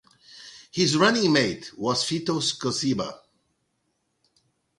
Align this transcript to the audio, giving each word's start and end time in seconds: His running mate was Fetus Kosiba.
His 0.71 0.97
running 0.97 1.31
mate 1.31 1.77
was 1.77 2.03
Fetus 2.03 2.57
Kosiba. 2.57 3.19